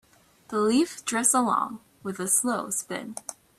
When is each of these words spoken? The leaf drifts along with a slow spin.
The 0.47 0.57
leaf 0.57 1.05
drifts 1.05 1.31
along 1.35 1.79
with 2.01 2.19
a 2.19 2.27
slow 2.27 2.71
spin. 2.71 3.17